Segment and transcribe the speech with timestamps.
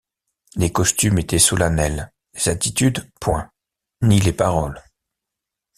[0.55, 3.51] Les costumes étaient solennels, les attitudes point;
[4.01, 4.81] ni les paroles.